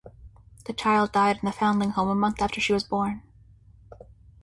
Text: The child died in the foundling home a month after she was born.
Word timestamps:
The 0.65 0.73
child 0.73 1.11
died 1.11 1.37
in 1.43 1.45
the 1.45 1.51
foundling 1.51 1.91
home 1.91 2.09
a 2.09 2.15
month 2.15 2.41
after 2.41 2.59
she 2.59 2.73
was 2.73 2.83
born. 2.83 3.21